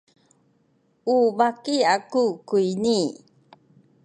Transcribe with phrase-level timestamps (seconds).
[1.15, 2.99] u baki aku kuyni.